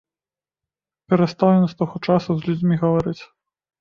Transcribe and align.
Перастаў 1.13 1.49
ён 1.59 1.65
з 1.73 1.77
таго 1.81 1.95
часу 2.11 2.31
з 2.41 2.51
людзьмі 2.51 2.75
гаварыць. 2.85 3.19